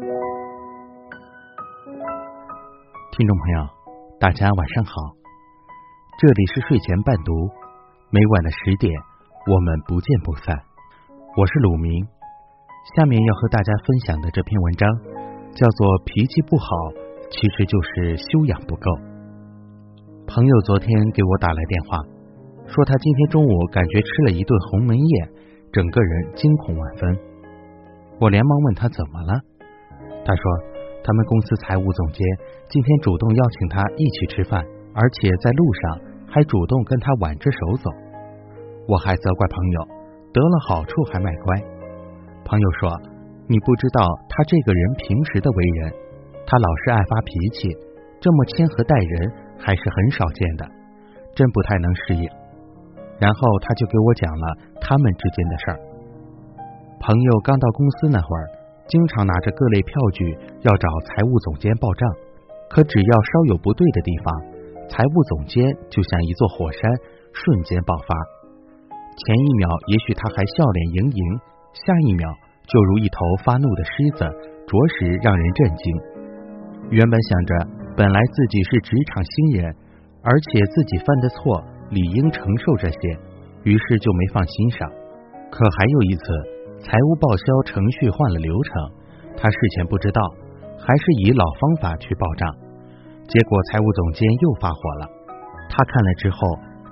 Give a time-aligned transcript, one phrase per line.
[0.00, 0.08] 听
[3.28, 3.68] 众朋友，
[4.18, 4.92] 大家晚上好，
[6.18, 7.50] 这里是睡前伴读，
[8.08, 8.98] 每晚的十点，
[9.46, 10.56] 我们不见不散。
[11.36, 12.08] 我是鲁明，
[12.96, 14.88] 下面要和大家分享的这篇文章
[15.52, 16.66] 叫做《脾气不好，
[17.28, 18.90] 其实就是修养不够》。
[20.26, 21.98] 朋友昨天给我打来电话，
[22.66, 25.28] 说他今天中午感觉吃了一顿鸿门宴，
[25.72, 27.18] 整个人惊恐万分。
[28.18, 29.40] 我连忙问他怎么了，
[30.30, 30.42] 他说
[31.02, 32.22] 他们公司财务总监
[32.68, 34.62] 今天主动邀请他一起吃饭，
[34.94, 35.82] 而且在路上
[36.30, 37.90] 还主动跟他挽着手走。
[38.86, 39.88] 我还责怪朋友
[40.32, 41.58] 得了好处还卖乖。
[42.44, 42.94] 朋友说
[43.48, 45.92] 你不知道他这个人平时的为人，
[46.46, 47.66] 他老是爱发脾气，
[48.20, 49.50] 这么谦和待人。
[49.62, 50.64] 还是很少见的，
[51.34, 52.24] 真不太能适应。
[53.18, 55.78] 然后他就给我讲了他们之间的事儿。
[56.98, 58.48] 朋友刚到公司那会儿，
[58.90, 60.36] 经常拿着各类票据
[60.66, 62.02] 要找财务总监报账，
[62.68, 64.34] 可只要稍有不对的地方，
[64.90, 66.82] 财务总监就像一座火山，
[67.32, 68.10] 瞬间爆发。
[69.14, 71.22] 前一秒也许他还笑脸盈盈，
[71.72, 72.26] 下一秒
[72.66, 74.26] 就如一头发怒的狮子，
[74.66, 75.84] 着实让人震惊。
[76.90, 77.80] 原本想着。
[77.96, 79.74] 本来自己是职场新人，
[80.22, 82.98] 而且自己犯的错理应承受这些，
[83.64, 84.88] 于是就没放心上。
[85.50, 86.24] 可还有一次，
[86.82, 88.72] 财务报销程序换了流程，
[89.36, 90.20] 他事前不知道，
[90.78, 92.48] 还是以老方法去报账，
[93.28, 95.06] 结果财务总监又发火了。
[95.68, 96.38] 他看了之后，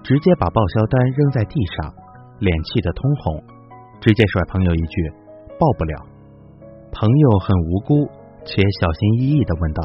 [0.05, 1.93] 直接把报销单扔在地上，
[2.39, 3.43] 脸气得通红，
[4.01, 5.11] 直接甩朋友一句
[5.59, 6.07] ：“报不了。”
[6.93, 8.09] 朋友很无辜
[8.45, 9.83] 且小心翼翼的问道。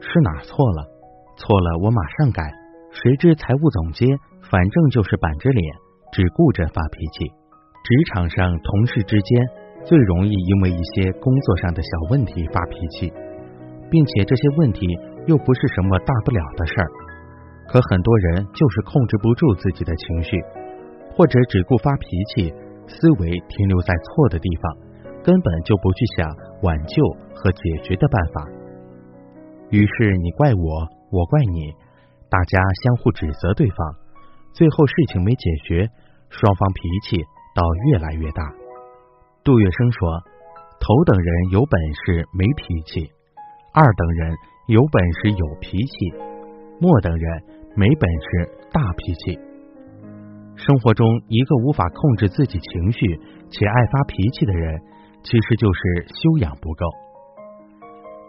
[0.00, 0.88] 是哪错了？
[1.36, 2.42] 错了，我马上改。
[2.90, 4.08] 谁知财务总监
[4.42, 5.74] 反正就是板着脸，
[6.12, 7.32] 只顾着发脾气。
[7.82, 9.42] 职场上同事之间
[9.84, 13.12] 最容易因为一些工作上的小问题发脾气，
[13.90, 14.86] 并且这些问题
[15.26, 16.88] 又不是什么大不了的事儿。
[17.66, 20.36] 可很多人就是控制不住自己的情绪，
[21.10, 22.54] 或者只顾发脾气，
[22.86, 24.76] 思维停留在错的地方，
[25.24, 26.30] 根本就不去想
[26.62, 27.02] 挽救
[27.34, 28.46] 和解决的办法。
[29.70, 31.72] 于是你怪我，我怪你，
[32.30, 33.76] 大家相互指责对方，
[34.52, 35.88] 最后事情没解决，
[36.28, 38.42] 双方脾气倒越来越大。
[39.44, 40.22] 杜月笙说
[40.80, 43.10] ：“头等人有本事没脾气，
[43.74, 44.34] 二等人
[44.68, 45.92] 有本事有脾气，
[46.80, 47.42] 末等人
[47.74, 48.28] 没本事
[48.72, 49.38] 大脾气。”
[50.54, 53.18] 生活中一个无法控制自己情绪
[53.50, 54.80] 且爱发脾气的人，
[55.24, 56.86] 其实就是修养不够。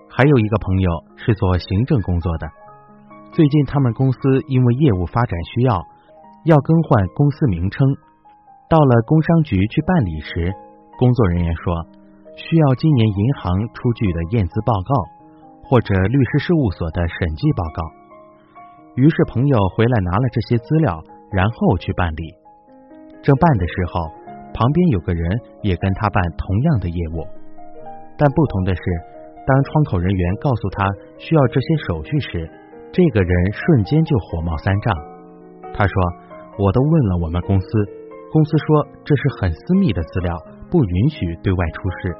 [0.10, 2.50] 还有一个朋友是做行政工作的，
[3.32, 5.82] 最近他们公司因为业务发展需要，
[6.46, 7.86] 要更换公司名称。
[8.74, 10.52] 到了工商局去办理时，
[10.98, 11.86] 工作人员说
[12.36, 14.96] 需要今年银行出具的验资报告
[15.62, 17.86] 或者律师事务所的审计报告。
[18.96, 20.98] 于是朋友回来拿了这些资料，
[21.30, 22.34] 然后去办理。
[23.22, 24.10] 正办的时候，
[24.58, 25.22] 旁边有个人
[25.62, 27.22] 也跟他办同样的业务，
[28.18, 28.82] 但不同的是。
[29.46, 30.88] 当窗口人员告诉他
[31.20, 32.50] 需要这些手续时，
[32.92, 34.96] 这个人瞬间就火冒三丈。
[35.76, 35.94] 他说
[36.58, 37.68] ：“我都问了我们公司，
[38.34, 40.34] 公司说这是很私密的资料，
[40.72, 42.18] 不允许对外出示。”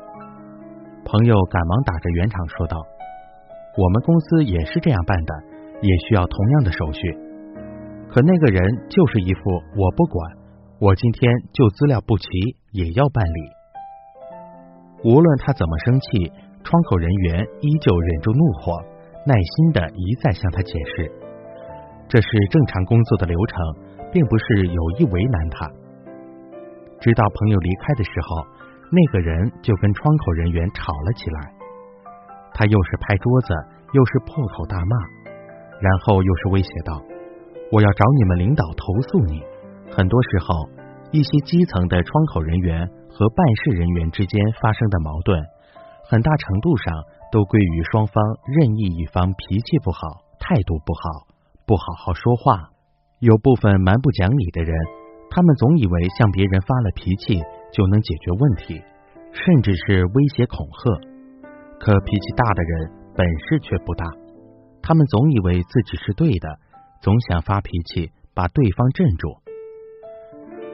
[1.04, 2.78] 朋友赶忙打着圆场说道
[3.82, 5.34] ：“我们公司也是这样办的，
[5.82, 7.02] 也需要同样的手续。
[8.14, 9.42] 可那个人就是一副
[9.76, 10.32] 我不管，
[10.80, 12.28] 我今天就资料不齐
[12.72, 13.42] 也要办理。
[15.04, 16.32] 无论他怎么生气。”
[16.66, 18.72] 窗口人员依旧忍住怒火，
[19.28, 21.12] 耐心的一再向他解释，
[22.08, 23.58] 这是正常工作的流程，
[24.14, 25.70] 并不是有意为难他。
[27.04, 28.48] 直到朋友离开的时候，
[28.88, 31.52] 那个人就跟窗口人员吵了起来，
[32.54, 33.54] 他又是拍桌子，
[33.92, 34.96] 又是破口大骂，
[35.82, 37.04] 然后又是威胁道
[37.76, 39.44] ：“我要找你们领导投诉你。”
[39.92, 40.70] 很多时候，
[41.12, 45.44] 一些基层的窗口人员和办事人员之间发生的矛盾。
[46.08, 46.94] 很大程度上
[47.34, 51.28] 都归于双方任意一方脾气不好、态度不好、
[51.68, 52.70] 不好好说话。
[53.20, 54.74] 有部分蛮不讲理的人，
[55.34, 57.42] 他们总以为向别人发了脾气
[57.74, 58.80] 就能解决问题，
[59.34, 60.94] 甚至是威胁恐吓。
[61.80, 64.06] 可脾气大的人本事却不大，
[64.84, 66.60] 他们总以为自己是对的，
[67.02, 69.34] 总想发脾气把对方镇住。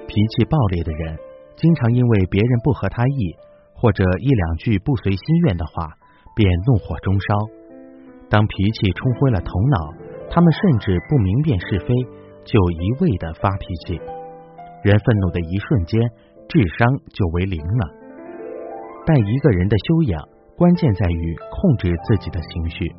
[0.08, 1.18] 脾气暴烈的人，
[1.56, 3.36] 经常因为别人不合他意。
[3.82, 5.94] 或者一两句不随心愿的话，
[6.36, 7.28] 便怒火中烧。
[8.30, 9.94] 当脾气冲昏了头脑，
[10.30, 11.96] 他们甚至不明辨是非，
[12.44, 14.02] 就一味的发脾气。
[14.84, 16.00] 人愤怒的一瞬间，
[16.48, 17.84] 智商就为零了。
[19.06, 20.22] 但一个人的修养，
[20.56, 22.96] 关键在于控制自己的情绪。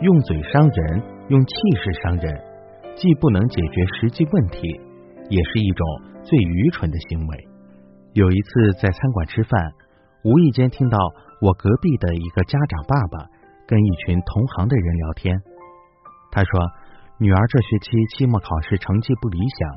[0.00, 2.40] 用嘴伤人，用气势伤人，
[2.94, 4.68] 既不能解决实际问题，
[5.28, 5.86] 也是一种
[6.22, 7.48] 最愚蠢的行为。
[8.14, 9.72] 有一次在餐馆吃饭，
[10.24, 10.98] 无意间听到
[11.40, 13.26] 我隔壁的一个家长爸爸
[13.66, 15.40] 跟一群同行的人聊天。
[16.30, 16.50] 他说，
[17.18, 19.70] 女儿这学期期末考试成绩不理想，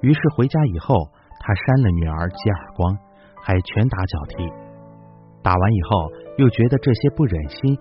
[0.00, 0.94] 于是回家以后，
[1.38, 2.96] 他扇了女儿几耳光，
[3.42, 4.48] 还拳打脚踢。
[5.42, 7.78] 打完以后，又觉得这些不忍心，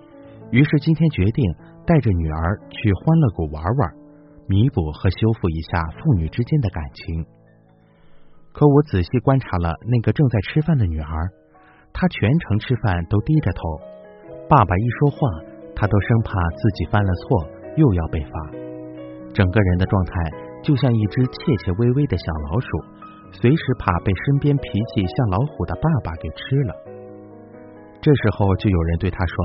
[0.52, 1.44] 于是今天决定
[1.86, 3.94] 带着女儿去欢乐谷玩玩，
[4.48, 7.26] 弥补和修复一下父女之间的感情。
[8.52, 11.30] 可我仔细观察了那个正在吃饭的女儿，
[11.94, 13.62] 她全程吃饭都低着头，
[14.50, 15.18] 爸爸一说话，
[15.76, 18.32] 她都生怕自己犯了错又要被罚，
[19.34, 20.12] 整个人的状态
[20.64, 22.68] 就像一只怯怯微微的小老鼠，
[23.32, 24.64] 随时怕被身边脾
[24.94, 26.76] 气像老虎的爸爸给吃了。
[28.02, 29.36] 这时候就有人对他说：“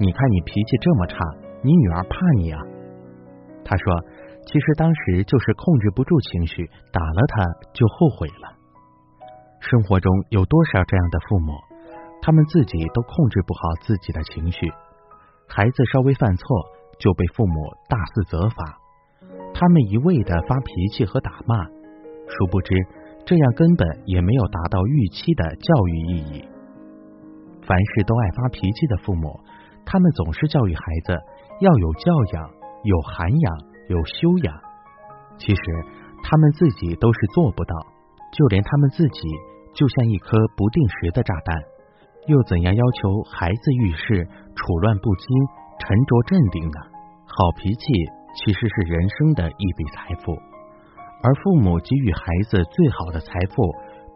[0.00, 1.16] 你看你脾气这么差，
[1.62, 2.60] 你女儿怕你啊？”
[3.64, 3.84] 他说。
[4.46, 7.42] 其实当时就是控制不住情绪，打了他
[7.72, 8.52] 就后悔了。
[9.58, 11.54] 生活中有多少这样的父母，
[12.20, 14.68] 他们自己都控制不好自己的情绪，
[15.48, 16.44] 孩子稍微犯错
[16.98, 18.76] 就被父母大肆责罚，
[19.54, 21.64] 他们一味的发脾气和打骂，
[22.28, 22.74] 殊不知
[23.24, 26.44] 这样根本也没有达到预期的教育意义。
[27.62, 29.40] 凡事都爱发脾气的父母，
[29.86, 31.16] 他们总是教育孩子
[31.60, 32.50] 要有教养、
[32.82, 33.74] 有涵养。
[33.86, 34.54] 有修养，
[35.36, 35.62] 其实
[36.22, 37.76] 他们自己都是做不到，
[38.32, 39.28] 就连他们自己
[39.74, 41.60] 就像一颗不定时的炸弹，
[42.26, 45.28] 又怎样要求孩子遇事处乱不惊、
[45.78, 46.80] 沉着镇定呢？
[47.26, 47.84] 好脾气
[48.34, 50.34] 其实是人生的一笔财富，
[51.22, 53.62] 而父母给予孩子最好的财富，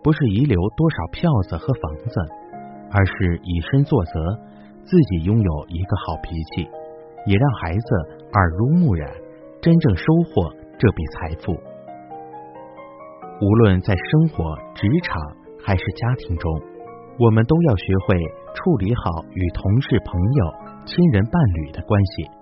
[0.02, 2.20] 不是遗留多少票子和房子，
[2.90, 4.12] 而是以身作则，
[4.84, 6.68] 自己拥有一个好脾气，
[7.26, 7.88] 也让孩子
[8.32, 9.08] 耳濡目染。
[9.60, 11.52] 真正收获这笔财富，
[13.40, 15.20] 无论在生活、职场
[15.60, 16.62] 还是家庭中，
[17.18, 18.16] 我们都要学会
[18.54, 20.54] 处理好与同事、朋友、
[20.86, 22.37] 亲人、伴侣的关系。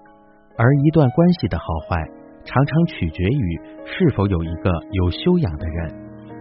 [0.58, 2.03] 而一段关系的好坏，
[2.44, 5.94] 常常取决于是否有一个有修养的人，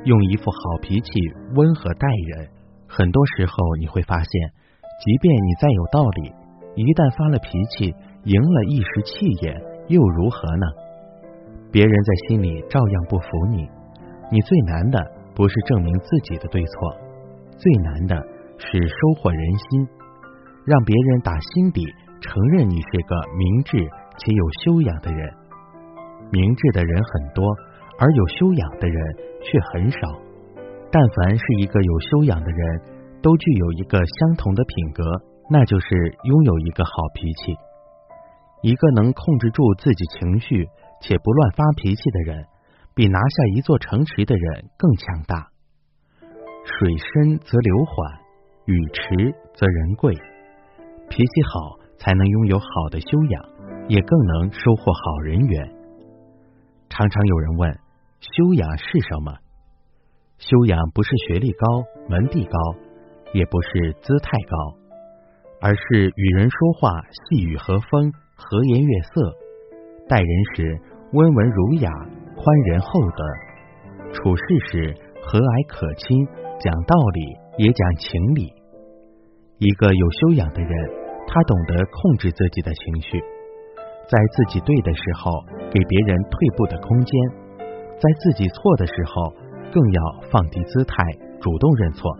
[0.06, 1.12] 用一副好脾气、
[1.56, 2.48] 温和待人。
[2.88, 4.52] 很多时候，你会发现，
[5.04, 6.32] 即便你再有道理，
[6.76, 9.56] 一旦发了脾气，赢了一时气焰。
[9.88, 10.66] 又如何呢？
[11.72, 13.70] 别人在心里照样不服你。
[14.32, 14.98] 你最难的
[15.36, 16.74] 不是证明自己的对错，
[17.58, 18.16] 最难的
[18.58, 19.40] 是收获人
[19.70, 19.88] 心，
[20.66, 21.86] 让别人打心底
[22.20, 23.78] 承认你是个明智
[24.18, 25.34] 且有修养的人。
[26.32, 27.46] 明智的人很多，
[28.00, 30.00] 而有修养的人却很少。
[30.92, 32.82] 但凡是一个有修养的人，
[33.22, 35.04] 都具有一个相同的品格，
[35.50, 37.56] 那就是拥有一个好脾气。
[38.62, 40.68] 一个能控制住自己情绪
[41.02, 42.46] 且不乱发脾气的人，
[42.96, 45.50] 比拿下一座城池的人更强大。
[46.64, 48.20] 水深则流缓，
[48.66, 50.16] 雨迟则人贵。
[51.10, 53.44] 脾气好，才能拥有好的修养，
[53.88, 55.72] 也更能收获好人缘。
[56.90, 57.80] 常常有人问：
[58.20, 59.38] 修养是什么？
[60.38, 62.58] 修养不是学历高、门第高，
[63.34, 64.78] 也不是姿态高，
[65.62, 68.12] 而是与人说话细雨和风。
[68.38, 69.32] 和颜悦色，
[70.10, 70.78] 待人时
[71.14, 71.90] 温文儒雅、
[72.36, 76.28] 宽仁厚德；处事时和蔼可亲、
[76.60, 78.52] 讲道理也讲情理。
[79.58, 80.70] 一个有修养的人，
[81.32, 83.24] 他懂得控制自己的情绪，
[84.08, 85.32] 在自己对的时候
[85.72, 87.20] 给别人退步的空间，
[87.98, 89.34] 在自己错的时候
[89.74, 90.96] 更要放低姿态，
[91.42, 92.12] 主动认错，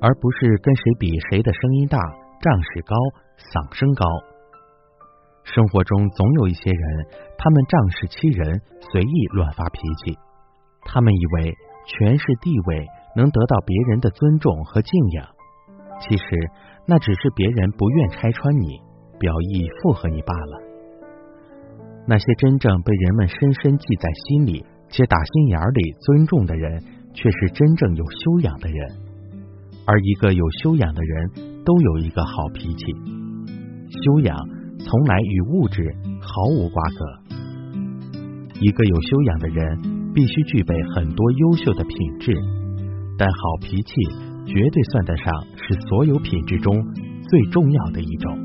[0.00, 1.98] 而不是跟谁比谁的声音大、
[2.40, 2.94] 仗势高、
[3.52, 4.06] 嗓声高。
[5.42, 7.06] 生活中总有一些人，
[7.38, 10.18] 他们仗势欺人，随意乱发脾气。
[10.84, 11.54] 他们以为
[11.86, 15.26] 权势地位能得到别人的尊重和敬仰，
[16.00, 16.24] 其实
[16.86, 18.78] 那只是别人不愿拆穿你，
[19.18, 20.65] 表意附和你罢了。
[22.08, 26.82] 那些真正被人们深深记在心里且打心眼里尊重的人，
[27.12, 28.96] 却是真正有修养的人。
[29.86, 31.30] 而一个有修养的人，
[31.64, 32.92] 都有一个好脾气，
[33.90, 34.36] 修养。
[34.78, 35.82] 从来与物质
[36.20, 37.34] 毫无瓜葛。
[38.60, 42.32] 一个有修养的人，必须具备很多优秀的品质，
[43.18, 43.92] 但好脾气
[44.46, 46.72] 绝对算得上是所有品质中
[47.28, 48.38] 最重要的一种。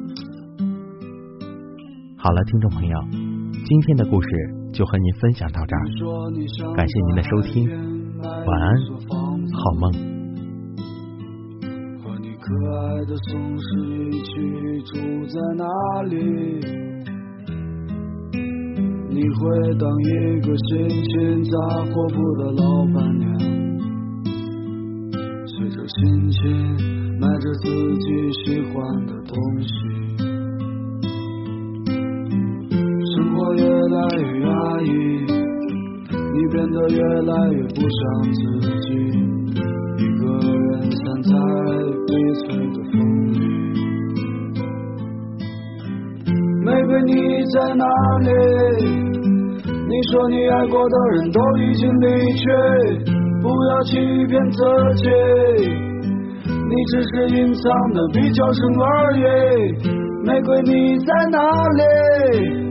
[2.18, 2.98] 好了，听众朋友，
[3.72, 4.28] 今天的故事
[4.74, 5.80] 就和您分享到这儿，
[6.76, 7.70] 感谢您的收听，
[8.20, 8.68] 晚安，
[9.08, 9.94] 好梦。
[12.04, 13.64] 和你可爱的松狮
[14.10, 14.30] 一起
[14.92, 14.98] 住
[15.28, 15.64] 在哪
[16.04, 16.18] 里？
[19.10, 19.40] 你会
[19.80, 23.24] 当一个心情杂货铺的老板娘，
[25.48, 26.42] 随着心情
[27.22, 28.06] 买着自己
[28.44, 28.76] 喜欢
[29.06, 30.01] 的东西。
[36.52, 38.00] 变得越来越不像
[38.34, 38.40] 自
[38.82, 38.88] 己，
[39.98, 41.32] 一个人散在
[42.06, 42.44] 悲催
[42.74, 42.94] 的风
[43.32, 43.36] 里。
[46.66, 47.12] 玫瑰，你
[47.54, 47.86] 在哪
[48.20, 48.30] 里？
[49.64, 52.44] 你说你爱过的人都已经离去，
[53.42, 53.96] 不要欺
[54.28, 54.60] 骗自
[54.96, 55.08] 己，
[56.48, 59.24] 你只是隐藏的比较深而已。
[60.26, 61.40] 玫瑰，你在哪
[61.80, 62.71] 里？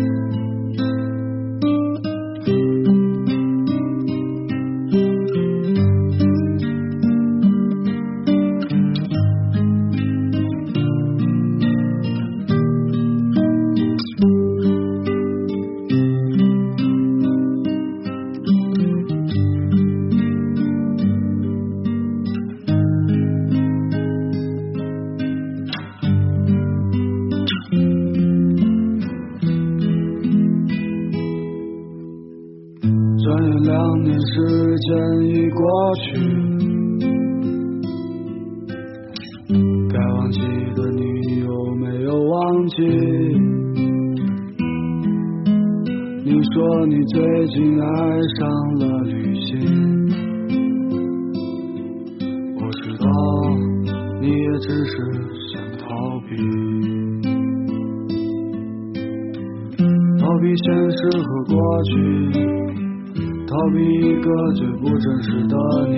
[34.03, 34.33] 年时
[34.79, 34.89] 间
[35.27, 35.61] 已过
[35.95, 36.03] 去，
[39.89, 40.39] 该忘记
[40.75, 41.01] 的你
[41.41, 42.77] 有没有忘记？
[46.23, 47.85] 你说你最近爱
[48.39, 48.39] 上
[48.79, 49.49] 了旅行，
[52.55, 53.05] 我知道
[54.21, 54.93] 你也只是
[55.51, 55.85] 想逃
[56.27, 56.29] 避，
[60.19, 61.53] 逃避现实和过
[61.83, 61.91] 去。
[63.51, 65.55] 逃避一个最不真实的
[65.89, 65.95] 你，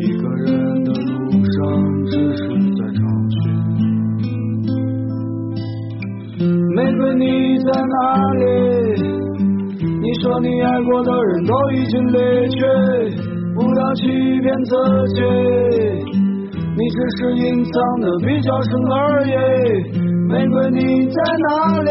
[0.00, 0.46] 一个人
[0.84, 1.54] 的路上
[2.06, 2.40] 只是
[2.72, 3.36] 在找寻。
[6.74, 7.24] 玫瑰你
[7.58, 7.94] 在哪
[8.32, 8.42] 里？
[10.00, 12.58] 你说你爱过的人都已经离去，
[13.54, 14.06] 不要欺
[14.40, 14.72] 骗自
[15.14, 15.20] 己，
[16.74, 18.96] 你只是隐藏的比较深而
[19.26, 19.28] 已。
[20.26, 21.48] 玫瑰你在哪
[21.82, 21.90] 里？